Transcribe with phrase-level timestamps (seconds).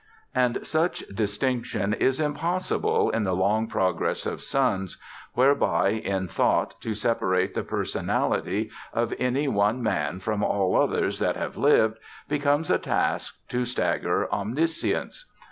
[0.33, 4.99] And such distinction is impossible in the long progress of suns,
[5.35, 11.35] whereby in thought to separate the personality of any one man from all others that
[11.35, 15.31] have lived, becomes a task to stagger Omniscience....